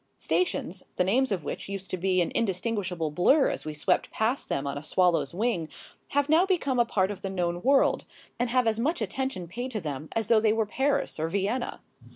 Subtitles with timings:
[0.17, 4.49] Stations, the names of which used to be an indistinguishable blur as we swept past
[4.49, 5.69] them as on a swallow's wing,
[6.07, 8.05] have now become a part of the known world,
[8.39, 11.81] and have as much attention paid to them as though they were Paris or Vienna.